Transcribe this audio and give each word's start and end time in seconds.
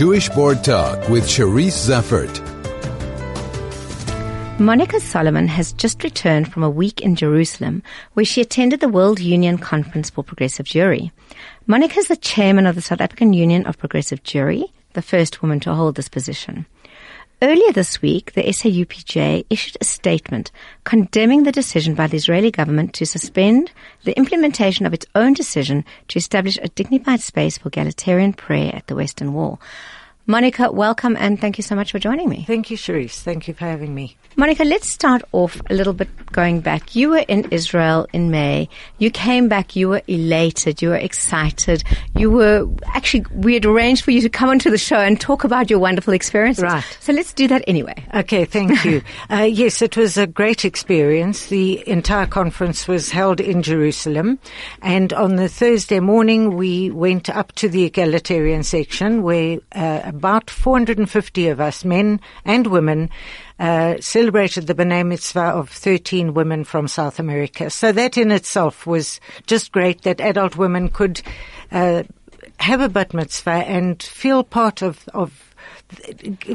Jewish 0.00 0.30
Board 0.30 0.64
Talk 0.64 1.10
with 1.10 1.24
Cherise 1.24 1.76
Zeffert. 1.76 2.40
Monica 4.58 4.98
Solomon 4.98 5.46
has 5.46 5.74
just 5.74 6.02
returned 6.02 6.50
from 6.50 6.62
a 6.62 6.70
week 6.70 7.02
in 7.02 7.16
Jerusalem 7.16 7.82
where 8.14 8.24
she 8.24 8.40
attended 8.40 8.80
the 8.80 8.88
World 8.88 9.20
Union 9.20 9.58
Conference 9.58 10.08
for 10.08 10.24
Progressive 10.24 10.64
Jewry. 10.64 11.10
Monica 11.66 11.98
is 11.98 12.08
the 12.08 12.16
chairman 12.16 12.66
of 12.66 12.76
the 12.76 12.80
South 12.80 13.02
African 13.02 13.34
Union 13.34 13.66
of 13.66 13.76
Progressive 13.76 14.22
Jewry, 14.22 14.64
the 14.94 15.02
first 15.02 15.42
woman 15.42 15.60
to 15.60 15.74
hold 15.74 15.96
this 15.96 16.08
position. 16.08 16.64
Earlier 17.42 17.72
this 17.72 18.02
week, 18.02 18.34
the 18.34 18.42
SAUPJ 18.42 19.46
issued 19.48 19.78
a 19.80 19.84
statement 19.84 20.50
condemning 20.84 21.44
the 21.44 21.52
decision 21.52 21.94
by 21.94 22.06
the 22.06 22.18
Israeli 22.18 22.50
government 22.50 22.92
to 22.94 23.06
suspend 23.06 23.72
the 24.04 24.14
implementation 24.18 24.84
of 24.84 24.92
its 24.92 25.06
own 25.14 25.32
decision 25.32 25.86
to 26.08 26.18
establish 26.18 26.58
a 26.58 26.68
dignified 26.68 27.22
space 27.22 27.56
for 27.56 27.68
egalitarian 27.68 28.34
prayer 28.34 28.72
at 28.74 28.88
the 28.88 28.94
Western 28.94 29.32
Wall. 29.32 29.58
Monica, 30.30 30.70
welcome 30.70 31.16
and 31.18 31.40
thank 31.40 31.58
you 31.58 31.62
so 31.62 31.74
much 31.74 31.90
for 31.90 31.98
joining 31.98 32.28
me. 32.28 32.44
Thank 32.46 32.70
you, 32.70 32.76
Cherise. 32.76 33.20
Thank 33.20 33.48
you 33.48 33.54
for 33.54 33.64
having 33.64 33.92
me. 33.96 34.16
Monica, 34.36 34.62
let's 34.62 34.88
start 34.88 35.22
off 35.32 35.60
a 35.68 35.74
little 35.74 35.92
bit 35.92 36.08
going 36.30 36.60
back. 36.60 36.94
You 36.94 37.10
were 37.10 37.24
in 37.26 37.48
Israel 37.50 38.06
in 38.12 38.30
May. 38.30 38.68
You 38.98 39.10
came 39.10 39.48
back, 39.48 39.74
you 39.74 39.88
were 39.88 40.02
elated, 40.06 40.80
you 40.80 40.90
were 40.90 40.96
excited. 40.96 41.82
You 42.16 42.30
were 42.30 42.68
actually, 42.86 43.24
we 43.34 43.54
had 43.54 43.66
arranged 43.66 44.04
for 44.04 44.12
you 44.12 44.20
to 44.20 44.28
come 44.28 44.48
onto 44.48 44.70
the 44.70 44.78
show 44.78 44.98
and 44.98 45.20
talk 45.20 45.42
about 45.42 45.68
your 45.68 45.80
wonderful 45.80 46.14
experiences. 46.14 46.62
Right. 46.62 46.98
So 47.00 47.12
let's 47.12 47.32
do 47.32 47.48
that 47.48 47.64
anyway. 47.66 48.04
Okay, 48.14 48.44
thank 48.44 48.84
you. 48.84 49.02
uh, 49.30 49.48
yes, 49.50 49.82
it 49.82 49.96
was 49.96 50.16
a 50.16 50.28
great 50.28 50.64
experience. 50.64 51.46
The 51.46 51.86
entire 51.88 52.26
conference 52.26 52.86
was 52.86 53.10
held 53.10 53.40
in 53.40 53.62
Jerusalem. 53.62 54.38
And 54.80 55.12
on 55.12 55.36
the 55.36 55.48
Thursday 55.48 55.98
morning, 55.98 56.56
we 56.56 56.88
went 56.92 57.28
up 57.28 57.50
to 57.56 57.68
the 57.68 57.82
egalitarian 57.82 58.62
section 58.62 59.22
where 59.22 59.58
uh, 59.72 60.12
about 60.20 60.50
450 60.50 61.48
of 61.48 61.60
us, 61.60 61.82
men 61.82 62.20
and 62.44 62.66
women, 62.66 63.08
uh, 63.58 63.96
celebrated 64.00 64.66
the 64.66 64.74
B'nai 64.74 65.06
Mitzvah 65.06 65.40
of 65.40 65.70
13 65.70 66.34
women 66.34 66.64
from 66.64 66.88
South 66.88 67.18
America. 67.18 67.70
So 67.70 67.90
that 67.92 68.18
in 68.18 68.30
itself 68.30 68.86
was 68.86 69.18
just 69.46 69.72
great 69.72 70.02
that 70.02 70.20
adult 70.20 70.56
women 70.56 70.90
could 70.90 71.22
uh, 71.72 72.02
have 72.58 72.82
a 72.82 72.90
Bat 72.90 73.14
Mitzvah 73.14 73.64
and 73.66 74.02
feel 74.02 74.44
part 74.44 74.82
of, 74.82 75.08
of 75.14 75.54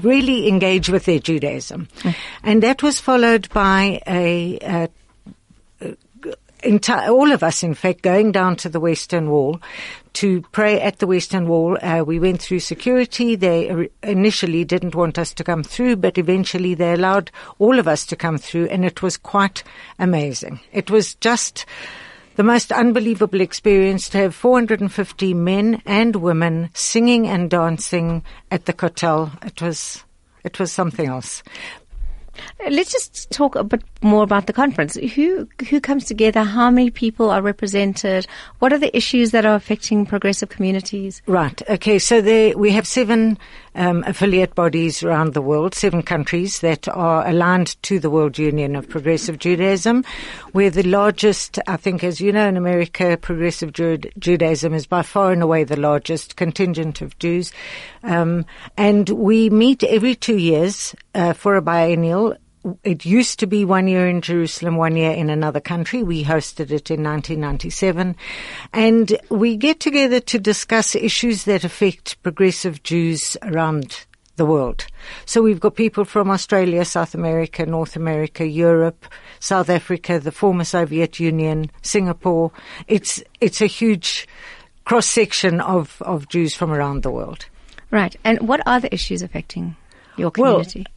really 0.04 0.48
engage 0.48 0.90
with 0.90 1.06
their 1.06 1.18
Judaism. 1.18 1.88
Mm. 2.02 2.16
And 2.44 2.62
that 2.62 2.84
was 2.84 3.00
followed 3.00 3.50
by 3.50 4.00
a, 4.06 4.60
a 4.62 4.90
Entire, 6.66 7.10
all 7.10 7.32
of 7.32 7.44
us, 7.44 7.62
in 7.62 7.76
fact, 7.76 8.02
going 8.02 8.32
down 8.32 8.56
to 8.58 8.70
the 8.70 8.80
Western 8.80 9.30
Wall 9.30 9.62
to 10.14 10.42
pray 10.52 10.82
at 10.82 10.98
the 10.98 11.06
Western 11.06 11.48
Wall. 11.48 11.78
Uh, 11.80 12.04
we 12.06 12.20
went 12.20 12.42
through 12.42 12.60
security. 12.60 13.36
They 13.36 13.90
initially 14.02 14.64
didn't 14.64 14.96
want 14.96 15.20
us 15.20 15.32
to 15.36 15.44
come 15.44 15.62
through, 15.62 15.98
but 15.98 16.18
eventually 16.18 16.74
they 16.74 16.94
allowed 16.94 17.30
all 17.60 17.78
of 17.78 17.88
us 17.88 18.06
to 18.08 18.16
come 18.16 18.40
through, 18.40 18.66
and 18.68 18.84
it 18.84 19.04
was 19.04 19.16
quite 19.16 19.64
amazing. 20.00 20.60
It 20.72 20.90
was 20.90 21.14
just 21.16 21.68
the 22.36 22.44
most 22.44 22.72
unbelievable 22.72 23.42
experience 23.42 24.10
to 24.10 24.18
have 24.18 24.34
450 24.36 25.34
men 25.34 25.84
and 25.86 26.16
women 26.16 26.72
singing 26.74 27.28
and 27.28 27.50
dancing 27.50 28.24
at 28.50 28.66
the 28.66 28.74
Kotel. 28.74 29.32
It 29.46 29.62
was, 29.62 30.04
it 30.44 30.60
was 30.60 30.72
something 30.72 31.08
else. 31.08 31.44
Let's 32.70 32.92
just 32.92 33.32
talk 33.32 33.56
a 33.56 33.64
bit 33.64 33.84
more 34.02 34.24
about 34.24 34.48
the 34.48 34.54
conference. 34.54 34.96
Who 34.96 35.48
who 35.70 35.80
comes 35.80 36.06
together? 36.06 36.44
How 36.44 36.70
many 36.70 36.90
people 36.90 37.30
are 37.30 37.42
represented? 37.42 38.28
What 38.60 38.74
are 38.74 38.78
the 38.78 38.96
issues 38.96 39.32
that 39.32 39.46
are 39.46 39.56
affecting 39.56 40.06
progressive 40.06 40.50
communities? 40.50 41.22
Right. 41.28 41.62
Okay. 41.70 42.00
So 42.00 42.22
there 42.22 42.58
we 42.58 42.72
have 42.72 42.88
seven 42.88 43.38
um, 43.76 44.04
affiliate 44.08 44.56
bodies 44.56 45.04
around 45.04 45.34
the 45.34 45.42
world, 45.42 45.76
seven 45.76 46.02
countries 46.02 46.60
that 46.62 46.88
are 46.88 47.28
aligned 47.28 47.82
to 47.84 48.00
the 48.00 48.10
World 48.10 48.38
Union 48.38 48.76
of 48.76 48.90
Progressive 48.90 49.38
Judaism. 49.38 50.04
We're 50.54 50.70
the 50.70 50.84
largest, 50.84 51.60
I 51.68 51.78
think, 51.78 52.04
as 52.04 52.20
you 52.20 52.32
know, 52.32 52.48
in 52.48 52.58
America, 52.58 53.18
Progressive 53.18 53.74
Judaism 53.74 54.74
is 54.74 54.88
by 54.88 55.02
far 55.02 55.32
and 55.32 55.44
away 55.44 55.64
the 55.64 55.80
largest 55.80 56.36
contingent 56.36 57.02
of 57.02 57.18
Jews, 57.20 57.52
um, 58.04 58.46
and 58.78 59.10
we 59.10 59.50
meet 59.50 59.84
every 59.84 60.16
two 60.16 60.38
years 60.38 60.96
uh, 61.14 61.34
for 61.34 61.56
a 61.56 61.62
biennial 61.62 62.36
it 62.84 63.06
used 63.06 63.40
to 63.40 63.48
be 63.48 63.66
one 63.66 63.88
year 63.88 64.08
in 64.08 64.22
Jerusalem, 64.22 64.76
one 64.78 64.96
year 64.96 65.12
in 65.12 65.30
another 65.30 65.60
country. 65.60 66.04
We 66.04 66.24
hosted 66.24 66.72
it 66.72 66.90
in 66.90 67.04
1997. 67.04 68.16
And 68.74 69.18
we 69.30 69.56
get 69.56 69.80
together 69.80 70.20
to 70.22 70.40
discuss 70.40 70.96
issues 70.96 71.46
that 71.46 71.64
affect 71.64 72.22
progressive 72.24 72.84
Jews 72.84 73.38
around 73.44 74.06
the 74.36 74.46
world. 74.46 74.86
So 75.26 75.42
we've 75.42 75.60
got 75.60 75.76
people 75.76 76.06
from 76.06 76.30
Australia, 76.30 76.84
South 76.86 77.14
America, 77.14 77.66
North 77.66 77.96
America, 77.96 78.46
Europe, 78.46 79.06
South 79.40 79.70
Africa, 79.70 80.20
the 80.20 80.32
former 80.32 80.64
Soviet 80.64 81.20
Union, 81.20 81.72
Singapore. 81.82 82.52
It's, 82.88 83.24
it's 83.40 83.62
a 83.62 83.68
huge 83.68 84.28
cross 84.84 85.08
section 85.08 85.62
of, 85.62 86.02
of 86.02 86.28
Jews 86.30 86.54
from 86.56 86.72
around 86.72 87.04
the 87.04 87.12
world. 87.12 87.46
Right. 87.92 88.16
And 88.24 88.48
what 88.48 88.66
are 88.68 88.80
the 88.80 88.94
issues 88.94 89.22
affecting 89.22 89.76
your 90.18 90.32
community? 90.32 90.80
Well, 90.80 90.95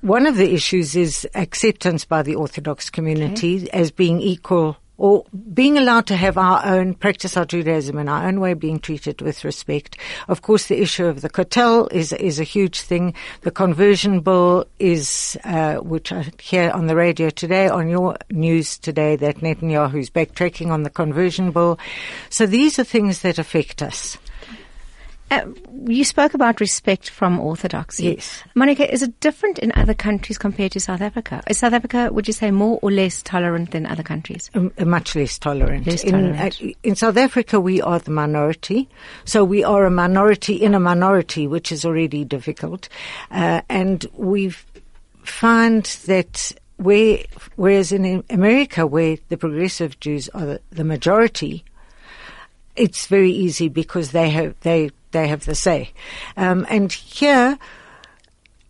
one 0.00 0.26
of 0.26 0.36
the 0.36 0.52
issues 0.52 0.96
is 0.96 1.26
acceptance 1.34 2.04
by 2.04 2.22
the 2.22 2.34
Orthodox 2.34 2.90
community 2.90 3.62
okay. 3.62 3.70
as 3.70 3.90
being 3.90 4.20
equal 4.20 4.76
or 4.98 5.24
being 5.54 5.78
allowed 5.78 6.06
to 6.08 6.16
have 6.16 6.36
our 6.36 6.60
own, 6.66 6.92
practice 6.92 7.36
our 7.36 7.44
Judaism 7.44 7.98
in 7.98 8.08
our 8.08 8.26
own 8.26 8.40
way, 8.40 8.52
being 8.52 8.80
treated 8.80 9.22
with 9.22 9.44
respect. 9.44 9.96
Of 10.26 10.42
course, 10.42 10.66
the 10.66 10.82
issue 10.82 11.06
of 11.06 11.20
the 11.20 11.30
kotel 11.30 11.90
is, 11.92 12.12
is 12.12 12.40
a 12.40 12.44
huge 12.44 12.80
thing. 12.80 13.14
The 13.42 13.52
conversion 13.52 14.20
bill 14.20 14.66
is, 14.80 15.38
uh, 15.44 15.76
which 15.76 16.10
I 16.10 16.32
hear 16.40 16.72
on 16.72 16.88
the 16.88 16.96
radio 16.96 17.30
today, 17.30 17.68
on 17.68 17.88
your 17.88 18.16
news 18.30 18.76
today, 18.76 19.14
that 19.16 19.36
Netanyahu 19.36 20.00
is 20.00 20.10
backtracking 20.10 20.70
on 20.70 20.82
the 20.82 20.90
conversion 20.90 21.52
bill. 21.52 21.78
So 22.28 22.44
these 22.44 22.80
are 22.80 22.84
things 22.84 23.22
that 23.22 23.38
affect 23.38 23.82
us. 23.82 24.18
Uh, 25.30 25.46
you 25.86 26.04
spoke 26.04 26.34
about 26.34 26.60
respect 26.60 27.10
from 27.10 27.38
orthodoxy. 27.38 28.14
Yes. 28.14 28.42
Monica, 28.54 28.90
is 28.90 29.02
it 29.02 29.18
different 29.20 29.58
in 29.58 29.72
other 29.72 29.94
countries 29.94 30.38
compared 30.38 30.72
to 30.72 30.80
South 30.80 31.00
Africa? 31.00 31.42
Is 31.48 31.58
South 31.58 31.72
Africa, 31.72 32.10
would 32.12 32.26
you 32.26 32.32
say, 32.32 32.50
more 32.50 32.78
or 32.82 32.90
less 32.90 33.22
tolerant 33.22 33.72
than 33.72 33.86
other 33.86 34.02
countries? 34.02 34.50
Um, 34.54 34.72
much 34.84 35.14
less 35.14 35.38
tolerant. 35.38 35.86
Less 35.86 36.02
tolerant. 36.02 36.60
In, 36.60 36.70
uh, 36.70 36.72
in, 36.82 36.96
South 36.96 37.16
Africa, 37.16 37.60
we 37.60 37.82
are 37.82 37.98
the 37.98 38.10
minority. 38.10 38.88
So 39.24 39.44
we 39.44 39.64
are 39.64 39.84
a 39.84 39.90
minority 39.90 40.54
in 40.54 40.74
a 40.74 40.80
minority, 40.80 41.46
which 41.46 41.72
is 41.72 41.84
already 41.84 42.24
difficult. 42.24 42.88
Uh, 43.30 43.60
and 43.68 44.06
we 44.14 44.54
find 45.24 45.84
that 46.06 46.52
where, 46.76 47.18
whereas 47.56 47.92
in 47.92 48.24
America, 48.30 48.86
where 48.86 49.18
the 49.28 49.36
progressive 49.36 49.98
Jews 50.00 50.28
are 50.30 50.46
the, 50.46 50.60
the 50.70 50.84
majority, 50.84 51.64
it's 52.76 53.06
very 53.06 53.32
easy 53.32 53.68
because 53.68 54.12
they 54.12 54.30
have, 54.30 54.54
they 54.60 54.90
they 55.12 55.28
have 55.28 55.44
the 55.44 55.54
say. 55.54 55.92
Um, 56.36 56.66
and 56.68 56.92
here, 56.92 57.58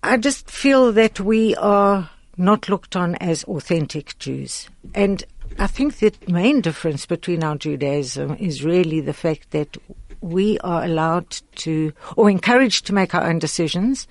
I 0.03 0.17
just 0.17 0.51
feel 0.51 0.93
that 0.93 1.21
we 1.21 1.55
are 1.57 2.11
not 2.37 2.69
looked 2.69 2.97
on 2.97 3.17
as 3.17 3.45
authentic 3.45 4.19
Jews. 4.19 4.69
And 4.95 5.25
I 5.59 5.67
think 5.67 5.99
the 5.99 6.13
main 6.29 6.61
difference 6.61 7.05
between 7.05 7.43
our 7.43 7.57
Judaism 7.57 8.37
is 8.39 8.65
really 8.65 9.01
the 9.01 9.13
fact 9.13 9.51
that 9.51 9.77
we 10.21 10.59
are 10.61 10.85
allowed 10.85 11.31
to, 11.57 11.93
or 12.17 12.31
encouraged 12.31 12.87
to 12.87 12.95
make 12.95 13.15
our 13.15 13.25
own 13.25 13.39
decisions, 13.39 14.07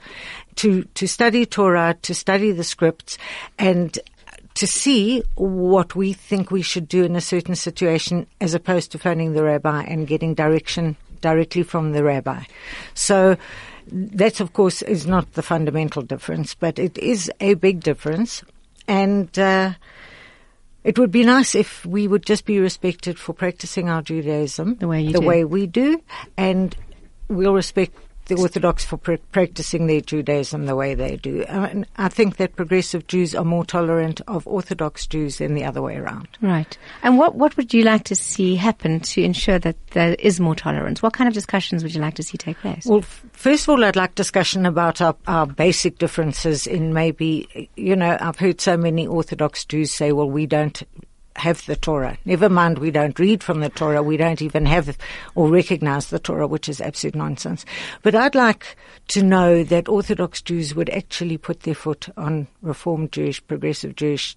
to, 0.56 0.84
to 0.96 1.08
study 1.08 1.46
Torah, 1.46 1.96
to 2.02 2.14
study 2.14 2.52
the 2.52 2.64
scripts, 2.64 3.18
and 3.58 3.98
to 4.56 4.66
see 4.66 5.22
what 5.36 5.96
we 5.96 6.14
think 6.14 6.50
we 6.50 6.62
should 6.64 6.88
do 6.88 7.04
in 7.04 7.16
a 7.16 7.22
certain 7.22 7.56
situation 7.56 8.26
as 8.42 8.54
opposed 8.54 8.92
to 8.92 9.00
phoning 9.00 9.34
the 9.34 9.44
rabbi 9.44 9.84
and 9.84 10.08
getting 10.08 10.34
direction 10.34 10.98
directly 11.22 11.64
from 11.64 11.92
the 11.92 12.04
rabbi. 12.04 12.44
So 12.94 13.38
that, 13.92 14.40
of 14.40 14.54
course, 14.54 14.82
is 14.82 15.08
not 15.08 15.34
the 15.34 15.42
fundamental 15.42 16.02
difference, 16.02 16.54
but 16.54 16.80
it 16.80 16.98
is 16.98 17.32
a 17.40 17.54
big 17.56 17.82
difference. 17.82 18.44
And 18.88 19.38
uh, 19.38 19.74
it 20.84 20.98
would 20.98 21.12
be 21.12 21.24
nice 21.24 21.56
if 21.56 21.86
we 21.86 22.08
would 22.08 22.26
just 22.26 22.46
be 22.46 22.60
respected 22.60 23.20
for 23.20 23.34
practicing 23.34 23.90
our 23.90 24.02
Judaism 24.02 24.76
the 24.76 24.88
way, 24.88 25.12
the 25.12 25.20
do. 25.20 25.26
way 25.26 25.44
we 25.44 25.68
do, 25.68 26.02
and 26.38 26.76
we'll 27.28 27.54
respect 27.54 27.98
the 28.28 28.36
Orthodox 28.36 28.86
for 28.86 28.98
pr- 28.98 29.16
practicing 29.32 29.88
their 29.88 30.02
Judaism 30.02 30.66
the 30.66 30.76
way 30.76 30.94
they 30.94 31.18
do. 31.18 31.44
And 31.44 31.86
I 31.98 32.10
think 32.10 32.38
that 32.38 32.56
progressive 32.56 33.08
Jews 33.08 33.36
are 33.36 33.44
more 33.44 33.66
tolerant 33.66 34.22
of 34.28 34.48
Orthodox 34.48 35.08
Jews 35.08 35.38
than 35.38 35.54
the 35.54 35.66
other 35.66 35.82
way 35.82 35.98
around. 35.98 36.28
Right. 36.42 36.78
And 37.04 37.18
what, 37.18 37.36
what 37.36 37.58
would 37.58 37.74
you 37.74 37.84
like 37.84 38.04
to 38.06 38.16
see 38.16 38.56
happen 38.56 39.00
to 39.02 39.24
ensure 39.24 39.60
that 39.60 39.76
there 39.88 40.16
is 40.20 40.40
more 40.40 40.56
tolerance? 40.56 41.02
What 41.02 41.14
kind 41.14 41.28
of 41.28 41.34
discussions 41.34 41.84
would 41.84 41.94
you 41.94 42.02
like 42.02 42.16
to 42.16 42.24
see 42.24 42.38
take 42.38 42.58
place? 42.60 42.86
Well, 42.86 43.00
f- 43.00 43.26
first 43.32 43.64
of 43.64 43.70
all, 43.70 43.84
I'd 43.84 43.96
like 43.96 44.16
discussion 44.16 44.66
about 44.66 45.02
our, 45.02 45.16
our 45.28 45.48
basic 45.48 45.98
differences 45.98 46.68
in 46.68 46.94
maybe, 46.94 47.70
you 47.76 47.96
know, 47.96 48.18
I've 48.20 48.38
heard 48.38 48.62
so 48.62 48.78
many 48.78 49.08
Orthodox 49.08 49.66
Jews 49.66 49.94
say, 49.94 50.12
well, 50.12 50.30
we 50.30 50.46
don't 50.46 50.82
have 51.38 51.66
the 51.66 51.76
Torah. 51.76 52.18
Never 52.26 52.50
mind, 52.50 52.80
we 52.80 52.92
don't 52.92 53.18
read 53.20 53.44
from 53.44 53.60
the 53.60 53.70
Torah. 53.70 54.04
We 54.04 54.18
don't 54.18 54.42
even 54.42 54.66
have 54.66 54.98
or 55.36 55.50
recognize 55.50 56.10
the 56.10 56.20
Torah, 56.20 56.48
which 56.48 56.68
is 56.68 56.82
absolute 56.82 57.16
nonsense. 57.16 57.66
But 58.02 58.16
I'd 58.16 58.36
like 58.36 58.76
to 59.10 59.24
know 59.24 59.64
that 59.64 59.88
Orthodox 59.88 60.42
Jews 60.42 60.76
would 60.76 60.90
actually 60.90 61.38
put 61.38 61.62
their 61.62 61.76
foot 61.76 62.10
on 62.18 62.48
Reformed 62.62 63.12
Jewish, 63.12 63.46
progressive 63.46 63.96
Jewish 63.96 64.36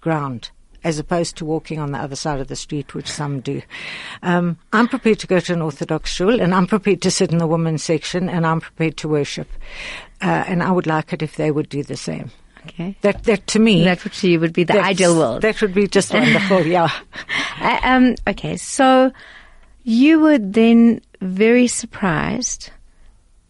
ground 0.00 0.50
as 0.82 0.98
opposed 0.98 1.36
to 1.36 1.44
walking 1.44 1.78
on 1.78 1.92
the 1.92 1.98
other 1.98 2.16
side 2.16 2.40
of 2.40 2.48
the 2.48 2.56
street, 2.56 2.94
which 2.94 3.10
some 3.10 3.40
do. 3.40 3.60
Um, 4.22 4.56
I'm 4.72 4.88
prepared 4.88 5.18
to 5.20 5.26
go 5.26 5.40
to 5.40 5.52
an 5.52 5.62
Orthodox 5.62 6.10
shul, 6.10 6.40
and 6.40 6.54
I'm 6.54 6.66
prepared 6.66 7.02
to 7.02 7.10
sit 7.10 7.32
in 7.32 7.38
the 7.38 7.46
women's 7.46 7.82
section, 7.82 8.28
and 8.28 8.46
I'm 8.46 8.60
prepared 8.60 8.96
to 8.98 9.08
worship. 9.08 9.48
Uh, 10.22 10.44
and 10.46 10.62
I 10.62 10.70
would 10.70 10.86
like 10.86 11.12
it 11.12 11.22
if 11.22 11.36
they 11.36 11.50
would 11.50 11.68
do 11.68 11.82
the 11.82 11.96
same. 11.96 12.30
Okay. 12.66 12.96
That, 13.00 13.24
that 13.24 13.46
to 13.48 13.58
me, 13.58 13.84
That 13.84 14.04
would 14.04 14.12
be, 14.20 14.36
would 14.36 14.52
be 14.52 14.64
the 14.64 14.80
ideal 14.80 15.16
world. 15.16 15.42
That 15.42 15.60
would 15.62 15.74
be 15.74 15.86
just 15.86 16.12
wonderful. 16.12 16.66
Yeah. 16.66 16.90
Um, 17.82 18.14
okay, 18.26 18.56
so 18.56 19.12
you 19.82 20.20
were 20.20 20.38
then 20.38 21.00
very 21.20 21.66
surprised 21.66 22.70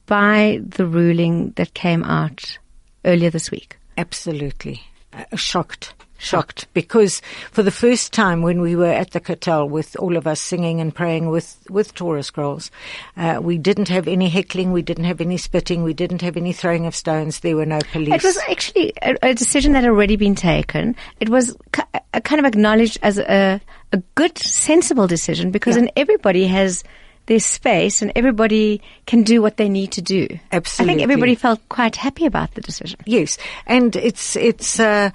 by 0.06 0.60
the 0.62 0.86
ruling 0.86 1.50
that 1.56 1.74
came 1.74 2.02
out 2.04 2.58
earlier 3.04 3.30
this 3.30 3.50
week. 3.50 3.78
Absolutely. 3.96 4.82
Uh, 5.12 5.36
shocked. 5.36 5.94
Shocked. 6.18 6.66
Because 6.74 7.22
for 7.50 7.62
the 7.62 7.70
first 7.70 8.12
time 8.12 8.42
when 8.42 8.60
we 8.60 8.76
were 8.76 8.84
at 8.92 9.12
the 9.12 9.20
Kotel 9.22 9.66
with 9.70 9.96
all 9.98 10.18
of 10.18 10.26
us 10.26 10.38
singing 10.38 10.78
and 10.78 10.94
praying 10.94 11.30
with, 11.30 11.56
with 11.70 11.94
Torah 11.94 12.22
scrolls, 12.22 12.70
uh, 13.16 13.40
we 13.42 13.56
didn't 13.56 13.88
have 13.88 14.06
any 14.06 14.28
heckling, 14.28 14.70
we 14.70 14.82
didn't 14.82 15.04
have 15.04 15.22
any 15.22 15.38
spitting, 15.38 15.82
we 15.82 15.94
didn't 15.94 16.20
have 16.20 16.36
any 16.36 16.52
throwing 16.52 16.84
of 16.84 16.94
stones, 16.94 17.40
there 17.40 17.56
were 17.56 17.64
no 17.64 17.78
police. 17.90 18.12
It 18.12 18.22
was 18.22 18.36
actually 18.50 18.92
a, 19.00 19.16
a 19.22 19.34
decision 19.34 19.72
that 19.72 19.82
had 19.84 19.88
already 19.90 20.16
been 20.16 20.34
taken. 20.34 20.94
It 21.20 21.30
was 21.30 21.56
ki- 21.72 21.82
a 22.12 22.20
kind 22.20 22.38
of 22.38 22.44
acknowledged 22.44 22.98
as 23.02 23.16
a, 23.16 23.58
a 23.92 23.96
good, 24.14 24.36
sensible 24.36 25.06
decision 25.06 25.50
because 25.50 25.74
Yeah. 25.74 25.84
then 25.84 25.90
everybody 25.96 26.46
has 26.48 26.84
their 27.30 27.38
space 27.38 28.02
and 28.02 28.10
everybody 28.16 28.82
can 29.06 29.22
do 29.22 29.40
what 29.40 29.56
they 29.56 29.68
need 29.68 29.92
to 29.92 30.02
do. 30.02 30.26
Absolutely. 30.50 30.92
I 30.92 30.96
think 30.96 31.02
everybody 31.04 31.36
felt 31.36 31.60
quite 31.68 31.94
happy 31.94 32.26
about 32.26 32.54
the 32.54 32.60
decision. 32.60 32.98
Yes, 33.06 33.38
and 33.66 33.94
it's 33.94 34.34
it's 34.34 34.80
uh, 34.80 35.10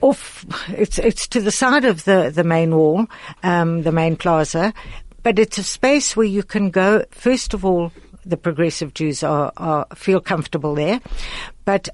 off. 0.00 0.46
It's 0.68 1.00
it's 1.00 1.26
to 1.26 1.40
the 1.40 1.50
side 1.50 1.84
of 1.84 2.04
the 2.04 2.30
the 2.32 2.44
main 2.44 2.72
wall, 2.76 3.08
um, 3.42 3.82
the 3.82 3.90
main 3.90 4.14
plaza, 4.14 4.72
but 5.24 5.40
it's 5.40 5.58
a 5.58 5.64
space 5.64 6.16
where 6.16 6.24
you 6.24 6.44
can 6.44 6.70
go. 6.70 7.04
First 7.10 7.52
of 7.52 7.64
all, 7.64 7.90
the 8.24 8.36
progressive 8.36 8.94
Jews 8.94 9.24
are, 9.24 9.52
are 9.56 9.86
feel 9.96 10.20
comfortable 10.20 10.76
there, 10.76 11.00
but 11.64 11.88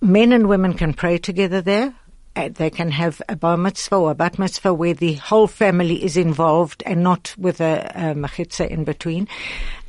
men 0.00 0.32
and 0.32 0.48
women 0.48 0.72
can 0.72 0.94
pray 0.94 1.18
together 1.18 1.60
there. 1.60 1.94
Uh, 2.36 2.50
They 2.52 2.70
can 2.70 2.90
have 2.90 3.20
a 3.28 3.34
bar 3.34 3.56
mitzvah 3.56 3.96
or 3.96 4.10
a 4.10 4.14
bat 4.14 4.38
mitzvah 4.38 4.74
where 4.74 4.94
the 4.94 5.14
whole 5.14 5.46
family 5.46 6.04
is 6.04 6.16
involved 6.16 6.82
and 6.86 7.02
not 7.02 7.34
with 7.38 7.60
a, 7.60 7.90
a 7.94 8.14
machitza 8.14 8.68
in 8.68 8.84
between. 8.84 9.26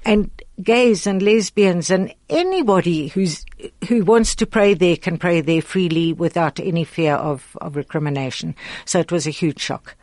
And 0.06 0.32
gays 0.64 1.06
and 1.06 1.22
lesbians 1.22 1.90
and 1.90 2.14
anybody 2.30 3.10
who's 3.10 3.46
who 3.90 4.06
wants 4.06 4.36
to 4.36 4.46
pray 4.46 4.74
there 4.74 4.96
can 4.96 5.18
pray 5.18 5.42
there 5.42 5.62
freely 5.62 6.14
without 6.14 6.60
any 6.60 6.86
fear 6.86 7.16
of, 7.16 7.58
of 7.60 7.76
recrimination. 7.76 8.56
So 8.86 9.00
it 9.00 9.12
was 9.12 9.28
a 9.28 9.32
huge 9.32 9.60
shock 9.60 9.96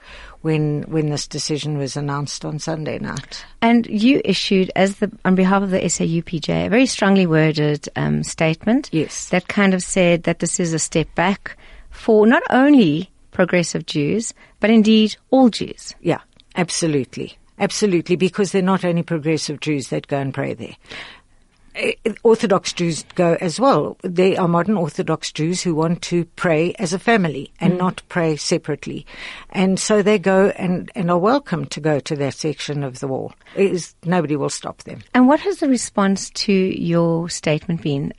when 0.43 0.82
when 0.82 1.08
this 1.08 1.26
decision 1.26 1.79
was 1.79 1.96
announced 1.96 2.44
on 2.44 2.58
Sunday 2.58 2.99
night. 2.99 3.46
And 3.62 3.87
you 3.87 4.20
issued, 4.26 4.70
as 4.76 4.96
the 4.96 5.11
on 5.25 5.35
behalf 5.35 5.62
of 5.62 5.70
the 5.70 5.81
SAUPJ, 5.81 6.67
a 6.67 6.69
very 6.69 6.87
strongly 6.87 7.26
worded 7.26 7.88
um, 7.96 8.23
statement. 8.23 8.91
Yes. 8.93 9.31
That 9.31 9.49
kind 9.49 9.73
of 9.73 9.82
said 9.82 10.25
that 10.25 10.41
this 10.41 10.61
is 10.61 10.75
a 10.75 10.79
step 10.79 11.08
back 11.14 11.56
for 11.94 12.26
not 12.26 12.43
only 12.50 13.11
progressive 13.31 13.87
Jews, 13.87 14.35
but 14.61 14.69
indeed 14.69 15.17
all 15.31 15.49
Jews. 15.49 15.94
Yeah, 16.00 16.20
absolutely. 16.56 17.38
Absolutely, 17.58 18.17
because 18.17 18.52
they're 18.52 18.62
not 18.62 18.85
only 18.85 19.02
progressive 19.02 19.61
Jews 19.61 19.88
that 19.88 20.08
go 20.08 20.19
and 20.19 20.35
pray 20.35 20.55
there. 20.55 20.76
Eh, 21.76 21.93
Orthodox 22.23 22.73
Jews 22.73 23.05
go 23.14 23.37
as 23.41 23.58
well. 23.61 23.96
They 24.02 24.37
are 24.37 24.49
modern 24.49 24.76
Orthodox 24.76 25.32
Jews 25.32 25.62
who 25.62 25.75
want 25.75 26.02
to 26.02 26.25
pray 26.37 26.75
as 26.75 26.93
a 26.93 26.99
family 26.99 27.52
and 27.61 27.79
not 27.79 28.02
pray 28.08 28.37
separately. 28.37 29.06
And 29.50 29.79
so 29.79 30.02
they 30.02 30.19
go 30.19 30.49
and, 30.56 30.91
and 30.94 31.11
are 31.11 31.19
welcome 31.19 31.67
to 31.67 31.81
go 31.81 32.00
to 32.00 32.17
that 32.17 32.35
section 32.35 32.82
of 32.82 32.99
the 32.99 33.08
wall. 33.08 33.32
Is, 33.56 33.94
nobody 34.05 34.37
will 34.37 34.50
stop 34.50 34.82
them. 34.82 35.00
And 35.14 35.29
what 35.29 35.41
has 35.41 35.58
the 35.58 35.69
response 35.69 36.31
to 36.31 36.52
your 36.52 37.29
statement 37.29 37.82
been? 37.82 38.12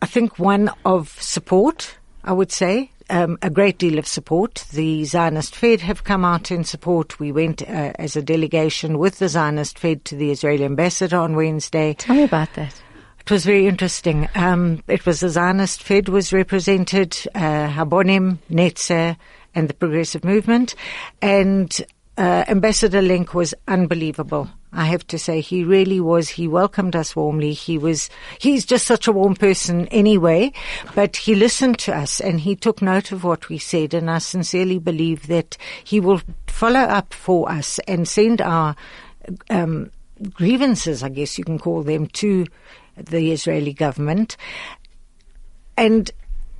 I 0.00 0.06
think 0.06 0.38
one 0.38 0.70
of 0.84 1.20
support, 1.20 1.98
I 2.24 2.32
would 2.32 2.52
say. 2.52 2.90
Um, 3.10 3.38
a 3.40 3.48
great 3.48 3.78
deal 3.78 3.98
of 3.98 4.06
support. 4.06 4.66
The 4.72 5.04
Zionist 5.04 5.56
Fed 5.56 5.80
have 5.80 6.04
come 6.04 6.26
out 6.26 6.50
in 6.50 6.62
support. 6.62 7.18
We 7.18 7.32
went 7.32 7.62
uh, 7.62 7.92
as 7.98 8.16
a 8.16 8.22
delegation 8.22 8.98
with 8.98 9.18
the 9.18 9.30
Zionist 9.30 9.78
Fed 9.78 10.04
to 10.06 10.14
the 10.14 10.30
Israeli 10.30 10.64
ambassador 10.64 11.16
on 11.16 11.34
Wednesday. 11.34 11.94
Tell 11.94 12.16
me 12.16 12.24
about 12.24 12.52
that. 12.54 12.82
It 13.20 13.30
was 13.30 13.46
very 13.46 13.66
interesting. 13.66 14.28
Um, 14.34 14.82
it 14.88 15.06
was 15.06 15.20
the 15.20 15.30
Zionist 15.30 15.82
Fed 15.82 16.08
was 16.08 16.32
represented, 16.32 17.16
uh, 17.34 17.68
Habonim, 17.68 18.38
Netzer, 18.50 19.16
and 19.54 19.68
the 19.68 19.74
Progressive 19.74 20.24
Movement, 20.24 20.74
and 21.22 21.80
uh, 22.16 22.44
Ambassador 22.48 23.00
Lenk 23.00 23.34
was 23.34 23.54
unbelievable. 23.66 24.48
I 24.72 24.86
have 24.86 25.06
to 25.08 25.18
say, 25.18 25.40
he 25.40 25.64
really 25.64 26.00
was. 26.00 26.28
He 26.28 26.46
welcomed 26.46 26.94
us 26.94 27.16
warmly. 27.16 27.52
He 27.52 27.78
was, 27.78 28.10
he's 28.38 28.66
just 28.66 28.86
such 28.86 29.06
a 29.06 29.12
warm 29.12 29.34
person 29.34 29.88
anyway, 29.88 30.52
but 30.94 31.16
he 31.16 31.34
listened 31.34 31.78
to 31.80 31.96
us 31.96 32.20
and 32.20 32.40
he 32.40 32.54
took 32.54 32.82
note 32.82 33.10
of 33.10 33.24
what 33.24 33.48
we 33.48 33.58
said. 33.58 33.94
And 33.94 34.10
I 34.10 34.18
sincerely 34.18 34.78
believe 34.78 35.26
that 35.28 35.56
he 35.82 36.00
will 36.00 36.20
follow 36.46 36.80
up 36.80 37.14
for 37.14 37.50
us 37.50 37.78
and 37.80 38.06
send 38.06 38.40
our, 38.42 38.76
um, 39.48 39.90
grievances, 40.32 41.02
I 41.02 41.08
guess 41.08 41.38
you 41.38 41.44
can 41.44 41.58
call 41.58 41.82
them, 41.82 42.06
to 42.06 42.46
the 42.96 43.32
Israeli 43.32 43.72
government. 43.72 44.36
And 45.76 46.10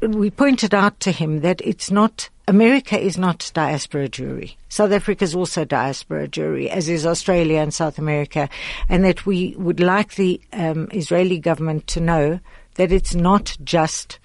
we 0.00 0.30
pointed 0.30 0.74
out 0.74 1.00
to 1.00 1.10
him 1.10 1.40
that 1.40 1.60
it's 1.62 1.90
not, 1.90 2.30
America 2.48 2.98
is 2.98 3.18
not 3.18 3.50
diaspora 3.54 4.08
Jewry. 4.08 4.56
South 4.68 4.92
Africa 4.92 5.24
is 5.24 5.34
also 5.34 5.64
diaspora 5.64 6.28
Jewry, 6.28 6.68
as 6.68 6.88
is 6.88 7.06
Australia 7.06 7.60
and 7.60 7.72
South 7.72 7.98
America, 7.98 8.48
and 8.88 9.04
that 9.04 9.26
we 9.26 9.54
would 9.56 9.80
like 9.80 10.14
the 10.14 10.40
um, 10.52 10.88
Israeli 10.92 11.38
government 11.38 11.86
to 11.88 12.00
know 12.00 12.40
that 12.76 12.90
it's 12.90 13.14
not 13.14 13.56
just 13.62 14.18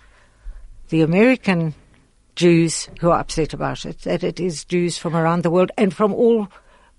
the 0.89 1.01
American 1.01 1.73
Jews 2.35 2.89
who 2.99 3.11
are 3.11 3.19
upset 3.19 3.53
about 3.53 3.85
it, 3.85 3.99
that 4.01 4.23
it 4.23 4.39
is 4.39 4.65
Jews 4.65 4.97
from 4.97 5.15
around 5.15 5.43
the 5.43 5.51
world 5.51 5.71
and 5.77 5.93
from 5.93 6.13
all 6.13 6.47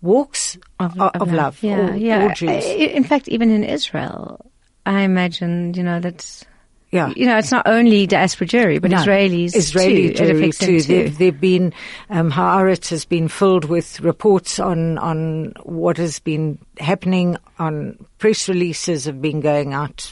walks 0.02 0.58
of, 0.78 1.00
of, 1.00 1.32
love, 1.32 1.62
Yeah, 1.62 1.90
all, 1.90 1.96
yeah. 1.96 2.22
all 2.22 2.34
Jews. 2.34 2.64
In 2.66 3.04
fact, 3.04 3.28
even 3.28 3.50
in 3.50 3.64
Israel, 3.64 4.50
I 4.84 5.00
imagine, 5.00 5.72
you 5.74 5.82
know, 5.82 6.00
that's, 6.00 6.44
Yeah. 6.94 7.12
you 7.16 7.26
know, 7.26 7.36
it's 7.36 7.50
not 7.50 7.66
only 7.66 8.06
diaspora 8.06 8.46
Jewry, 8.46 8.80
but 8.80 8.92
No, 8.92 8.98
Israelis 8.98 9.56
Israeli 9.56 10.14
too. 10.14 10.22
Jewry 10.22 10.56
too. 10.56 10.66
too. 10.66 10.82
They've, 10.82 11.18
they've 11.18 11.40
been, 11.40 11.74
um, 12.08 12.30
Haaretz 12.30 12.90
has 12.90 13.04
been 13.04 13.26
filled 13.26 13.64
with 13.64 13.98
reports 14.00 14.60
on, 14.60 14.96
on 14.98 15.54
what 15.64 15.96
has 15.96 16.20
been 16.20 16.56
happening 16.78 17.36
on 17.58 17.98
press 18.18 18.48
releases 18.48 19.06
have 19.06 19.20
been 19.20 19.40
going 19.40 19.74
out. 19.74 20.08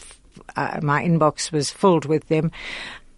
Uh, 0.57 0.81
my 0.83 1.05
inbox 1.05 1.53
was 1.53 1.71
filled 1.71 2.05
with 2.07 2.27
them. 2.27 2.51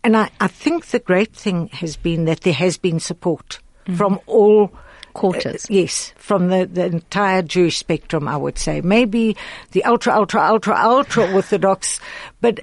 And 0.03 0.15
I, 0.15 0.31
I 0.41 0.49
think 0.49 0.89
the 0.89 0.99
great 0.99 1.35
thing 1.35 1.69
has 1.69 1.97
been 1.97 2.27
that 2.27 2.43
there 2.43 2.53
has 2.53 2.77
been 2.77 3.01
support 3.01 3.61
from 3.97 4.21
all 4.27 4.71
Quarters. 5.15 5.65
uh, 5.65 5.69
yes, 5.71 6.13
from 6.17 6.49
the, 6.49 6.67
the 6.67 6.85
entire 6.87 7.41
Jewish 7.41 7.79
spectrum, 7.79 8.29
I 8.29 8.37
would 8.37 8.59
say. 8.59 8.81
Maybe 8.83 9.37
the 9.71 9.85
ultra, 9.85 10.13
ultra, 10.13 10.43
ultra, 10.43 10.77
ultra 10.77 11.33
Orthodox, 11.33 12.01
but 12.41 12.61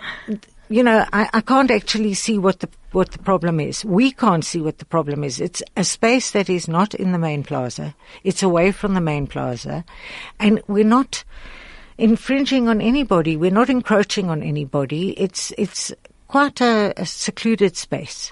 you 0.71 0.83
know, 0.83 1.05
I, 1.11 1.29
I 1.33 1.41
can't 1.41 1.69
actually 1.69 2.13
see 2.13 2.37
what 2.37 2.61
the 2.61 2.69
what 2.93 3.11
the 3.11 3.19
problem 3.19 3.59
is. 3.59 3.83
We 3.85 4.11
can't 4.11 4.43
see 4.43 4.61
what 4.61 4.77
the 4.79 4.85
problem 4.85 5.23
is. 5.23 5.39
It's 5.39 5.61
a 5.75 5.83
space 5.83 6.31
that 6.31 6.49
is 6.49 6.67
not 6.67 6.93
in 6.93 7.11
the 7.11 7.17
main 7.19 7.43
plaza. 7.43 7.93
It's 8.23 8.41
away 8.41 8.71
from 8.71 8.93
the 8.93 9.01
main 9.01 9.27
plaza, 9.27 9.83
and 10.39 10.61
we're 10.67 10.83
not 10.85 11.23
infringing 11.97 12.67
on 12.69 12.81
anybody. 12.81 13.35
We're 13.37 13.51
not 13.51 13.69
encroaching 13.69 14.29
on 14.29 14.41
anybody. 14.41 15.11
It's 15.11 15.53
it's 15.57 15.93
quite 16.27 16.61
a, 16.61 16.93
a 16.97 17.05
secluded 17.05 17.75
space. 17.75 18.31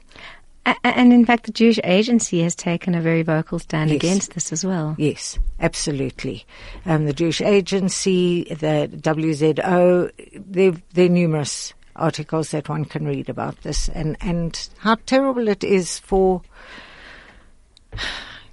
And 0.83 1.11
in 1.13 1.25
fact, 1.25 1.45
the 1.45 1.51
Jewish 1.51 1.79
Agency 1.83 2.43
has 2.43 2.53
taken 2.53 2.93
a 2.93 3.01
very 3.01 3.23
vocal 3.23 3.57
stand 3.59 3.89
Yes. 3.89 3.97
against 3.97 4.33
this 4.33 4.53
as 4.53 4.63
well. 4.63 4.95
Yes, 4.99 5.39
absolutely. 5.59 6.45
Um, 6.85 7.05
the 7.05 7.13
Jewish 7.13 7.41
Agency, 7.41 8.43
the 8.43 8.87
WZO, 9.01 10.11
are 10.95 11.09
numerous 11.09 11.73
articles 11.99 12.51
that 12.51 12.69
one 12.69 12.85
can 12.85 13.05
read 13.05 13.29
about 13.29 13.61
this 13.61 13.89
and, 13.89 14.17
and 14.21 14.69
how 14.79 14.95
terrible 15.05 15.47
it 15.47 15.63
is 15.63 15.99
for 15.99 16.41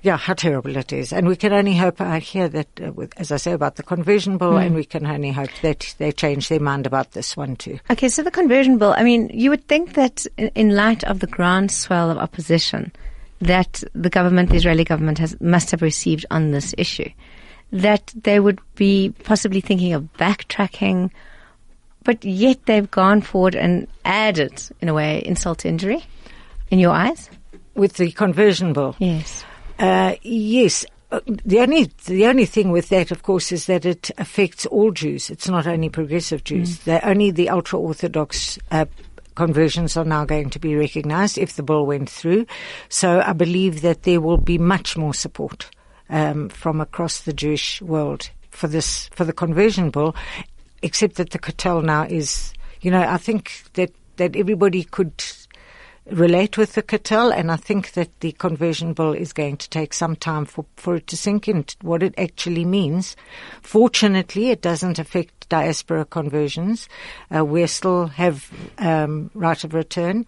Yeah, 0.07 0.19
how 0.19 0.35
terrible 0.35 0.77
it 0.77 0.93
is. 0.93 1.13
And 1.13 1.27
we 1.27 1.35
can 1.35 1.53
only 1.53 1.75
hope, 1.75 2.01
I 2.01 2.21
hear 2.21 2.49
that, 2.51 2.69
uh, 2.81 2.93
with, 2.93 3.13
as 3.17 3.33
I 3.33 3.39
say, 3.39 3.51
about 3.51 3.75
the 3.75 3.83
conversion 3.83 4.39
bill, 4.39 4.57
and 4.57 4.73
we 4.73 4.85
can 4.85 5.05
only 5.05 5.33
hope 5.33 5.51
that 5.63 5.97
they 5.99 6.13
change 6.13 6.49
their 6.49 6.61
mind 6.61 6.87
about 6.87 7.11
this 7.11 7.37
one 7.37 7.57
too. 7.57 7.81
Okay, 7.91 8.09
so 8.09 8.23
the 8.23 8.31
conversion 8.31 8.79
bill, 8.79 8.95
I 8.97 9.03
mean, 9.03 9.29
you 9.35 9.51
would 9.51 9.67
think 9.67 9.95
that 9.95 10.25
in, 10.37 10.53
in 10.55 10.77
light 10.77 11.03
of 11.03 11.19
the 11.19 11.27
groundswell 11.27 12.09
of 12.09 12.19
opposition 12.19 12.93
that 13.41 13.83
the 13.95 14.09
government, 14.09 14.51
the 14.51 14.57
Israeli 14.57 14.85
government 14.85 15.19
has, 15.19 15.37
must 15.41 15.73
have 15.73 15.83
received 15.83 16.25
on 16.31 16.53
this 16.53 16.73
issue, 16.79 17.11
that 17.73 18.13
they 18.15 18.39
would 18.39 18.61
be 18.77 19.13
possibly 19.25 19.61
thinking 19.61 19.93
of 19.93 20.09
backtracking, 20.21 21.11
but 22.07 22.25
yet 22.25 22.65
they've 22.65 22.91
gone 22.91 23.21
forward 23.21 23.55
and 23.55 23.87
added, 24.05 24.63
in 24.81 24.89
a 24.89 24.95
way, 24.95 25.23
insult 25.27 25.59
to 25.59 25.69
injury 25.69 26.03
in 26.71 26.79
your 26.79 26.93
eyes? 26.95 27.29
With 27.75 27.95
the 27.95 28.11
conversion 28.13 28.73
bill. 28.73 28.95
Yes. 28.99 29.45
Uh, 29.79 30.15
yes. 30.23 30.87
Uh, 31.13 31.21
The 31.45 31.61
only 31.61 31.91
the 32.07 32.27
only 32.27 32.47
thing 32.47 32.73
with 32.73 32.89
that, 32.89 33.11
of 33.11 33.23
course, 33.23 33.53
is 33.53 33.67
that 33.67 33.85
it 33.85 34.11
affects 34.17 34.65
all 34.67 34.91
Jews. 34.91 35.31
It's 35.31 35.49
not 35.49 35.67
only 35.67 35.91
progressive 35.91 36.43
Jews. 36.45 36.79
They're 36.81 37.05
only 37.05 37.31
the 37.31 37.51
ultra 37.51 37.79
orthodox 37.79 38.59
uh, 38.71 38.87
conversions 39.35 39.97
are 39.97 40.05
now 40.05 40.25
going 40.25 40.51
to 40.51 40.59
be 40.59 40.75
recognised 40.75 41.39
if 41.39 41.55
the 41.57 41.63
bill 41.63 41.87
went 41.87 42.09
through. 42.11 42.47
So 42.89 43.21
I 43.21 43.35
believe 43.35 43.83
that 43.83 44.03
there 44.03 44.21
will 44.21 44.39
be 44.39 44.59
much 44.59 44.97
more 44.97 45.15
support 45.15 45.69
um, 46.09 46.49
from 46.49 46.81
across 46.81 47.21
the 47.21 47.33
Jewish 47.33 47.83
world 47.83 48.31
for 48.51 48.67
this 48.69 49.09
for 49.15 49.25
the 49.25 49.35
conversion 49.35 49.91
bill. 49.91 50.15
Except 50.87 51.17
that 51.17 51.31
the 51.31 51.41
Kotel 51.41 51.83
now 51.83 52.05
is, 52.05 52.55
you 52.81 52.93
know, 52.93 53.01
I 53.01 53.17
think 53.17 53.65
that 53.75 53.91
that 54.19 54.37
everybody 54.37 54.85
could 54.85 55.13
relate 56.11 56.57
with 56.57 56.75
the 56.75 56.83
Kotel, 56.83 57.37
and 57.37 57.51
I 57.51 57.57
think 57.57 57.93
that 57.93 58.21
the 58.21 58.31
conversion 58.31 58.93
bill 58.93 59.13
is 59.13 59.33
going 59.33 59.57
to 59.57 59.69
take 59.69 59.93
some 59.93 60.15
time 60.15 60.45
for, 60.45 60.65
for 60.77 60.97
it 60.97 61.09
to 61.09 61.17
sink 61.17 61.49
in 61.49 61.65
what 61.83 62.05
it 62.05 62.15
actually 62.17 62.65
means. 62.65 63.17
Fortunately, 63.63 64.51
it 64.51 64.63
doesn't 64.63 65.01
affect 65.01 65.49
diaspora 65.49 66.05
conversions. 66.05 66.89
Uh, 67.35 67.45
we 67.45 67.67
still 67.67 68.07
have 68.07 68.49
um, 68.79 69.31
right 69.35 69.65
of 69.65 69.75
return, 69.75 70.25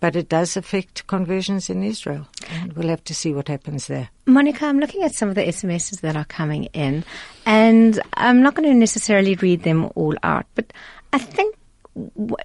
but 0.00 0.14
it 0.14 0.28
does 0.28 0.56
affect 0.56 1.06
conversions 1.06 1.68
in 1.68 1.82
Israel, 1.82 2.26
and 2.50 2.72
we'll 2.74 2.88
have 2.88 3.04
to 3.04 3.14
see 3.14 3.32
what 3.32 3.48
happens 3.48 3.86
there. 3.86 4.08
Monica, 4.26 4.66
I'm 4.66 4.78
looking 4.78 5.02
at 5.02 5.14
some 5.14 5.28
of 5.28 5.34
the 5.34 5.42
SMSs 5.42 6.00
that 6.00 6.16
are 6.16 6.24
coming 6.24 6.64
in, 6.66 7.04
and 7.46 8.00
I'm 8.14 8.42
not 8.42 8.54
going 8.54 8.68
to 8.68 8.74
necessarily 8.74 9.34
read 9.36 9.64
them 9.64 9.90
all 9.94 10.14
out, 10.22 10.46
but 10.54 10.72
I 11.12 11.18
think 11.18 11.56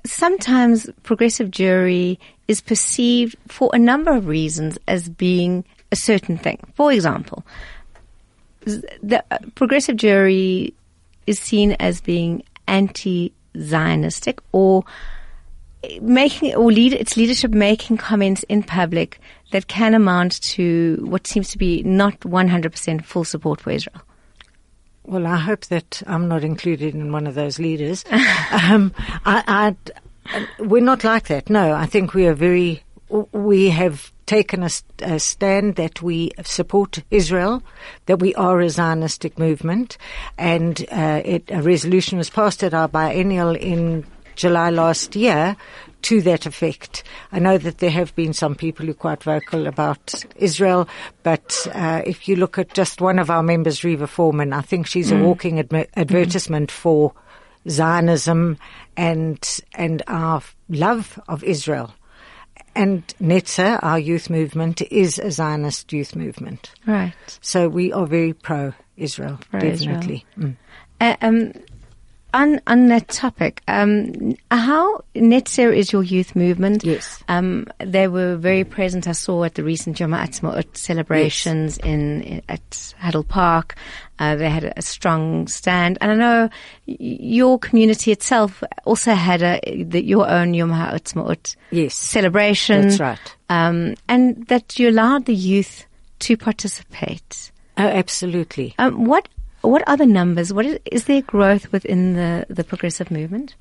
sometimes 0.05 0.89
progressive 1.03 1.51
Jewry 1.51 2.17
is 2.47 2.61
perceived 2.61 3.35
for 3.47 3.69
a 3.73 3.79
number 3.79 4.11
of 4.13 4.27
reasons 4.27 4.77
as 4.87 5.09
being 5.09 5.63
a 5.91 5.95
certain 5.95 6.37
thing. 6.37 6.59
For 6.73 6.91
example, 6.91 7.45
the 8.65 9.23
uh, 9.31 9.37
progressive 9.55 9.97
Jewry 9.97 10.73
is 11.27 11.39
seen 11.39 11.73
as 11.73 12.01
being 12.01 12.43
anti-Zionistic 12.67 14.39
or 14.51 14.83
making 16.01 16.55
or 16.55 16.71
lead 16.71 16.93
its 16.93 17.17
leadership 17.17 17.51
making 17.51 17.97
comments 17.97 18.43
in 18.43 18.63
public 18.63 19.19
that 19.51 19.67
can 19.67 19.93
amount 19.93 20.41
to 20.41 21.03
what 21.07 21.27
seems 21.27 21.49
to 21.51 21.57
be 21.57 21.83
not 21.83 22.19
100% 22.21 23.05
full 23.05 23.23
support 23.23 23.61
for 23.61 23.71
Israel. 23.71 24.01
Well, 25.05 25.27
I 25.27 25.35
hope 25.35 25.65
that 25.65 26.01
I'm 26.07 26.27
not 26.27 26.43
included 26.43 26.95
in 26.95 27.11
one 27.11 27.27
of 27.27 27.35
those 27.35 27.59
leaders. 27.59 28.05
um, 28.51 28.93
I, 29.25 29.75
I, 30.25 30.47
we're 30.59 30.81
not 30.81 31.03
like 31.03 31.27
that. 31.27 31.49
No, 31.49 31.73
I 31.73 31.85
think 31.85 32.13
we 32.13 32.25
are 32.27 32.33
very. 32.33 32.83
We 33.31 33.69
have 33.69 34.11
taken 34.25 34.63
a, 34.63 34.69
a, 35.01 35.19
stand 35.19 35.75
that 35.75 36.01
we 36.01 36.31
support 36.43 37.03
Israel, 37.11 37.61
that 38.07 38.19
we 38.19 38.33
are 38.33 38.59
a 38.59 38.65
Zionistic 38.67 39.37
movement, 39.37 39.97
and 40.37 40.83
uh, 40.91 41.21
it, 41.23 41.43
a 41.51 41.61
resolution 41.61 42.17
was 42.17 42.31
passed 42.31 42.63
at 42.63 42.73
our 42.73 42.87
biennial 42.87 43.55
in 43.55 44.03
July 44.35 44.69
last 44.69 45.15
year 45.15 45.55
to 46.03 46.21
that 46.21 46.45
effect. 46.45 47.03
I 47.31 47.39
know 47.39 47.57
that 47.57 47.79
there 47.79 47.89
have 47.89 48.13
been 48.15 48.33
some 48.33 48.55
people 48.55 48.85
who 48.85 48.91
are 48.91 48.95
quite 48.95 49.23
vocal 49.23 49.67
about 49.67 50.25
Israel, 50.35 50.87
but 51.23 51.65
uh, 51.73 52.01
if 52.05 52.27
you 52.27 52.35
look 52.35 52.57
at 52.57 52.73
just 52.73 53.01
one 53.01 53.19
of 53.19 53.29
our 53.29 53.43
members, 53.43 53.83
Reva 53.83 54.07
Foreman, 54.07 54.53
I 54.53 54.61
think 54.61 54.85
she's 54.85 55.11
mm. 55.11 55.19
a 55.19 55.23
walking 55.23 55.57
admi- 55.57 55.87
advertisement 55.95 56.69
mm. 56.69 56.73
for 56.73 57.13
Zionism 57.69 58.57
and 58.97 59.59
and 59.75 60.03
our 60.07 60.41
love 60.69 61.19
of 61.27 61.43
Israel. 61.43 61.93
And 62.75 63.07
Netzer, 63.21 63.79
our 63.83 63.99
youth 63.99 64.29
movement, 64.29 64.81
is 64.81 65.19
a 65.19 65.31
Zionist 65.31 65.93
youth 65.93 66.15
movement. 66.15 66.71
Right. 66.87 67.13
So 67.41 67.69
we 67.69 67.93
are 67.93 68.07
very 68.07 68.33
pro 68.33 68.73
Israel, 68.97 69.39
definitely. 69.51 70.25
Mm. 70.37 70.55
Uh, 70.99 71.15
um, 71.21 71.53
on 72.33 72.59
on 72.67 72.87
that 72.87 73.07
topic, 73.07 73.61
um, 73.67 74.35
how 74.51 75.03
Netzer 75.15 75.75
is 75.75 75.93
your 75.93 76.03
youth 76.03 76.35
movement? 76.35 76.83
Yes. 76.83 77.23
Um, 77.27 77.67
they 77.79 78.07
were 78.07 78.35
very 78.35 78.63
present. 78.63 79.07
I 79.07 79.11
saw 79.11 79.43
at 79.43 79.55
the 79.55 79.63
recent 79.63 79.99
Yom 79.99 80.11
Ha'atzmaut 80.11 80.75
celebrations 80.75 81.77
yes. 81.77 81.87
in, 81.87 82.41
at 82.49 82.93
Huddle 82.99 83.23
Park. 83.23 83.75
Uh, 84.19 84.35
they 84.35 84.49
had 84.49 84.73
a, 84.75 84.81
strong 84.81 85.47
stand, 85.47 85.97
and 86.01 86.11
I 86.11 86.15
know 86.15 86.49
your 86.85 87.59
community 87.59 88.11
itself 88.11 88.63
also 88.85 89.13
had 89.13 89.41
a 89.41 89.83
the, 89.83 90.03
your 90.03 90.29
own 90.29 90.53
Yom 90.53 90.71
Ha'atzmaut 90.71 91.55
yes. 91.71 91.95
celebration. 91.95 92.89
That's 92.89 92.99
right. 92.99 93.35
Um, 93.49 93.95
and 94.07 94.47
that 94.47 94.79
you 94.79 94.89
allowed 94.89 95.25
the 95.25 95.35
youth 95.35 95.85
to 96.19 96.37
participate. 96.37 97.51
Oh, 97.77 97.87
absolutely. 97.87 98.75
Um, 98.77 99.05
what 99.05 99.27
what 99.69 99.87
are 99.87 99.97
the 99.97 100.05
numbers? 100.05 100.53
What 100.53 100.65
is, 100.65 100.79
is 100.85 101.05
there 101.05 101.21
growth 101.21 101.71
within 101.71 102.13
the, 102.13 102.45
the 102.49 102.63
progressive 102.63 103.09
movement? 103.11 103.55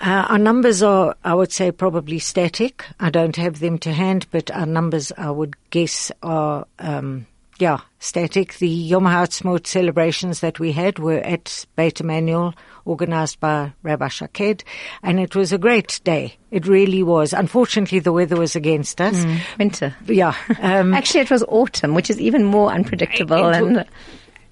Uh, 0.00 0.26
our 0.28 0.38
numbers 0.38 0.82
are, 0.82 1.16
I 1.24 1.34
would 1.34 1.52
say, 1.52 1.72
probably 1.72 2.20
static. 2.20 2.84
I 3.00 3.10
don't 3.10 3.36
have 3.36 3.58
them 3.58 3.78
to 3.78 3.92
hand, 3.92 4.26
but 4.30 4.50
our 4.52 4.66
numbers, 4.66 5.10
I 5.18 5.30
would 5.30 5.54
guess, 5.70 6.12
are, 6.22 6.66
um, 6.78 7.26
yeah, 7.58 7.80
static. 7.98 8.54
The 8.58 8.68
Yom 8.68 9.04
Ha'atzmaut 9.04 9.66
celebrations 9.66 10.38
that 10.40 10.60
we 10.60 10.70
had 10.70 11.00
were 11.00 11.18
at 11.18 11.66
Beit 11.74 12.00
Emanuel, 12.00 12.54
organized 12.84 13.40
by 13.40 13.72
Rabbi 13.82 14.06
Shaked, 14.06 14.64
and 15.02 15.18
it 15.18 15.34
was 15.34 15.52
a 15.52 15.58
great 15.58 16.00
day. 16.04 16.36
It 16.52 16.68
really 16.68 17.02
was. 17.02 17.32
Unfortunately, 17.32 17.98
the 17.98 18.12
weather 18.12 18.36
was 18.36 18.54
against 18.54 19.00
us. 19.00 19.24
Mm, 19.24 19.40
winter. 19.58 19.96
Yeah. 20.06 20.34
Um, 20.60 20.94
Actually, 20.94 21.22
it 21.22 21.30
was 21.30 21.42
autumn, 21.48 21.94
which 21.94 22.10
is 22.10 22.20
even 22.20 22.44
more 22.44 22.70
unpredictable. 22.70 23.48
It, 23.48 23.56
and 23.56 23.84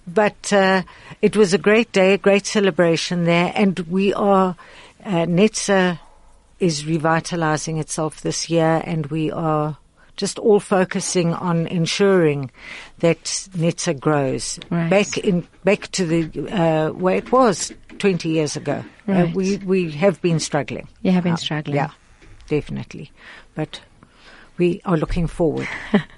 but 0.06 0.52
uh, 0.52 0.82
it 1.20 1.36
was 1.36 1.52
a 1.52 1.58
great 1.58 1.92
day, 1.92 2.14
a 2.14 2.18
great 2.18 2.46
celebration 2.46 3.24
there, 3.24 3.52
and 3.54 3.78
we 3.80 4.14
are 4.14 4.56
uh, 5.04 5.26
Netzer 5.26 5.98
is 6.58 6.86
revitalizing 6.86 7.78
itself 7.78 8.20
this 8.22 8.48
year, 8.48 8.82
and 8.84 9.06
we 9.06 9.30
are 9.30 9.76
just 10.16 10.38
all 10.38 10.60
focusing 10.60 11.34
on 11.34 11.66
ensuring 11.66 12.50
that 13.00 13.22
Netzer 13.54 13.98
grows 13.98 14.58
right. 14.70 14.88
back 14.88 15.18
in 15.18 15.46
back 15.64 15.90
to 15.92 16.06
the 16.06 16.50
uh, 16.50 16.92
way 16.92 17.18
it 17.18 17.30
was 17.30 17.72
20 17.98 18.28
years 18.28 18.56
ago. 18.56 18.84
Right. 19.06 19.34
we 19.34 19.58
we 19.58 19.90
have 19.92 20.20
been 20.22 20.40
struggling. 20.40 20.88
You 21.02 21.12
have 21.12 21.24
been 21.24 21.36
struggling. 21.36 21.76
Yeah, 21.76 21.90
definitely, 22.48 23.12
but 23.54 23.80
we 24.56 24.80
are 24.84 24.96
looking 24.96 25.26
forward. 25.26 25.68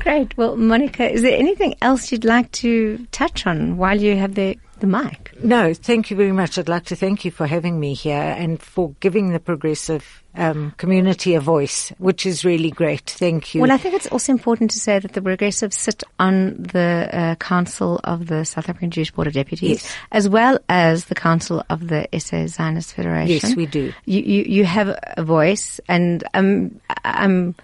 Great. 0.00 0.36
Well, 0.36 0.56
Monica, 0.56 1.10
is 1.10 1.22
there 1.22 1.38
anything 1.38 1.74
else 1.82 2.10
you'd 2.10 2.24
like 2.24 2.50
to 2.52 3.06
touch 3.12 3.46
on 3.46 3.76
while 3.76 4.00
you 4.00 4.16
have 4.16 4.34
the, 4.34 4.58
the 4.80 4.86
mic? 4.86 5.32
No, 5.42 5.74
thank 5.74 6.10
you 6.10 6.16
very 6.16 6.32
much. 6.32 6.58
I'd 6.58 6.68
like 6.68 6.86
to 6.86 6.96
thank 6.96 7.24
you 7.24 7.30
for 7.30 7.46
having 7.46 7.78
me 7.78 7.94
here 7.94 8.16
and 8.16 8.60
for 8.60 8.94
giving 9.00 9.32
the 9.32 9.40
progressive 9.40 10.22
um, 10.34 10.72
community 10.78 11.34
a 11.34 11.40
voice, 11.40 11.90
which 11.98 12.24
is 12.24 12.44
really 12.44 12.70
great. 12.70 13.10
Thank 13.10 13.54
you. 13.54 13.60
Well, 13.60 13.70
I 13.70 13.76
think 13.76 13.94
it's 13.94 14.06
also 14.06 14.32
important 14.32 14.70
to 14.72 14.80
say 14.80 14.98
that 14.98 15.12
the 15.12 15.22
progressives 15.22 15.76
sit 15.76 16.02
on 16.18 16.62
the 16.62 17.08
uh, 17.12 17.34
Council 17.36 18.00
of 18.04 18.26
the 18.26 18.44
South 18.44 18.68
African 18.68 18.90
Jewish 18.90 19.10
Board 19.10 19.28
of 19.28 19.34
Deputies, 19.34 19.82
yes. 19.82 19.96
as 20.10 20.28
well 20.28 20.58
as 20.68 21.06
the 21.06 21.14
Council 21.14 21.62
of 21.68 21.88
the 21.88 22.08
SA 22.18 22.46
Zionist 22.46 22.94
Federation. 22.94 23.50
Yes, 23.50 23.56
we 23.56 23.66
do. 23.66 23.92
You, 24.06 24.20
you, 24.22 24.42
you 24.44 24.64
have 24.64 24.98
a 25.16 25.22
voice, 25.22 25.80
and 25.88 26.24
um, 26.34 26.80
I'm 27.04 27.54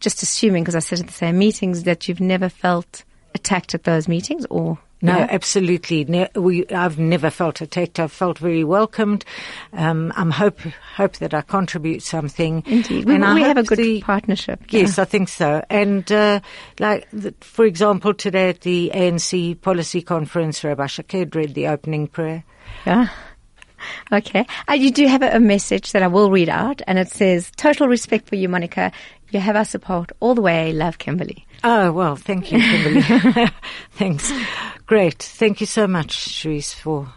just 0.00 0.22
assuming, 0.22 0.64
because 0.64 0.76
I 0.76 0.80
sit 0.80 1.00
at 1.00 1.06
the 1.06 1.12
same 1.12 1.38
meetings, 1.38 1.84
that 1.84 2.08
you've 2.08 2.20
never 2.20 2.48
felt 2.48 3.04
attacked 3.34 3.74
at 3.74 3.84
those 3.84 4.08
meetings, 4.08 4.46
or 4.50 4.78
no, 5.00 5.16
yeah? 5.16 5.28
absolutely. 5.30 6.04
Ne- 6.04 6.30
we, 6.34 6.66
I've 6.68 6.98
never 6.98 7.30
felt 7.30 7.60
attacked. 7.60 8.00
I've 8.00 8.10
felt 8.10 8.38
very 8.38 8.64
welcomed. 8.64 9.24
Um, 9.72 10.12
I'm 10.16 10.30
hope 10.30 10.58
hope 10.96 11.18
that 11.18 11.34
I 11.34 11.42
contribute 11.42 12.02
something. 12.02 12.64
Indeed, 12.66 13.04
we, 13.04 13.14
and 13.14 13.22
we 13.34 13.44
I 13.44 13.48
have 13.48 13.58
a 13.58 13.62
good 13.62 13.78
the, 13.78 14.00
partnership. 14.00 14.60
Yes. 14.70 14.98
I 14.98 15.04
think 15.04 15.28
so. 15.28 15.64
And 15.70 16.10
uh, 16.10 16.40
like, 16.80 17.08
the, 17.12 17.32
for 17.40 17.64
example, 17.64 18.12
today 18.12 18.48
at 18.48 18.62
the 18.62 18.90
ANC 18.92 19.60
policy 19.60 20.02
conference, 20.02 20.64
Rabbi 20.64 20.86
Shaked 20.86 21.34
read 21.34 21.54
the 21.54 21.68
opening 21.68 22.08
prayer. 22.08 22.42
Yeah. 22.84 23.08
Okay. 24.12 24.46
Uh, 24.68 24.74
you 24.74 24.90
do 24.90 25.06
have 25.06 25.22
a, 25.22 25.38
message 25.38 25.92
that 25.92 26.02
I 26.02 26.06
will 26.06 26.30
read 26.30 26.48
out, 26.48 26.82
and 26.86 26.98
it 26.98 27.08
says, 27.08 27.50
Total 27.56 27.86
respect 27.86 28.28
for 28.28 28.36
you, 28.36 28.48
Monica. 28.48 28.90
You 29.30 29.40
have 29.40 29.56
our 29.56 29.64
support 29.64 30.12
all 30.20 30.34
the 30.34 30.40
way. 30.40 30.72
Love, 30.72 30.98
Kimberly. 30.98 31.46
Oh, 31.62 31.92
well, 31.92 32.16
thank 32.16 32.50
you, 32.50 32.58
Kimberly. 32.60 33.48
Thanks. 33.92 34.32
Great. 34.86 35.22
Thank 35.22 35.60
you 35.60 35.66
so 35.66 35.86
much, 35.86 36.30
Cherise, 36.30 36.74
for 36.74 37.08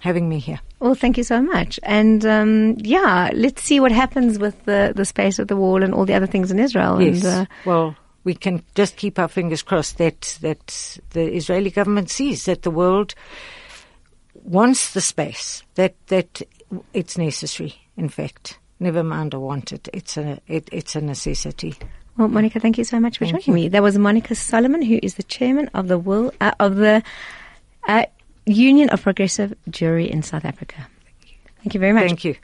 having 0.00 0.28
me 0.28 0.38
here. 0.38 0.60
Well, 0.80 0.94
thank 0.94 1.16
you 1.16 1.24
so 1.24 1.40
much. 1.40 1.80
And 1.82 2.24
um, 2.26 2.76
yeah, 2.78 3.30
let's 3.34 3.62
see 3.62 3.80
what 3.80 3.92
happens 3.92 4.38
with 4.38 4.64
the, 4.64 4.92
the 4.94 5.04
space 5.04 5.38
of 5.38 5.48
the 5.48 5.56
wall 5.56 5.82
and 5.82 5.94
all 5.94 6.04
the 6.04 6.14
other 6.14 6.26
things 6.26 6.50
in 6.50 6.58
Israel. 6.58 7.00
Yes. 7.00 7.24
And, 7.24 7.26
uh, 7.26 7.46
well, 7.64 7.96
we 8.24 8.34
can 8.34 8.62
just 8.74 8.96
keep 8.96 9.18
our 9.18 9.28
fingers 9.28 9.62
crossed 9.62 9.98
that 9.98 10.38
that 10.42 10.98
the 11.10 11.32
Israeli 11.32 11.70
government 11.70 12.10
sees 12.10 12.44
that 12.44 12.62
the 12.62 12.70
world 12.70 13.14
wants 14.46 14.92
the 14.94 15.00
space 15.00 15.62
that 15.74 15.94
that 16.06 16.42
it's 16.92 17.18
necessary. 17.18 17.74
In 17.96 18.08
fact, 18.08 18.58
never 18.80 19.02
mind 19.02 19.34
I 19.34 19.38
want 19.38 19.72
it. 19.72 19.88
It's 19.92 20.16
a 20.16 20.40
it, 20.46 20.68
it's 20.72 20.96
a 20.96 21.00
necessity. 21.00 21.74
well, 22.16 22.28
Monica, 22.28 22.60
thank 22.60 22.78
you 22.78 22.84
so 22.84 23.00
much 23.00 23.18
for 23.18 23.26
Thank 23.26 23.44
joining 23.44 23.58
you. 23.58 23.64
me. 23.64 23.68
That 23.68 23.82
was 23.82 23.98
Monica 23.98 24.34
Solomon, 24.34 24.82
who 24.82 24.98
is 25.02 25.14
the 25.14 25.22
chairman 25.24 25.68
of 25.74 25.88
the 25.88 25.98
will 25.98 26.32
uh, 26.40 26.52
of 26.60 26.76
the 26.76 27.02
uh, 27.88 28.06
Union 28.46 28.88
of 28.90 29.02
Progressive 29.02 29.54
Jewry 29.70 30.08
in 30.08 30.22
South 30.22 30.44
Africa. 30.44 30.86
Thank 31.04 31.32
you. 31.32 31.38
Thank 31.62 31.74
you 31.74 31.80
very 31.80 31.92
much. 31.92 32.06
Thank 32.06 32.24
you. 32.24 32.36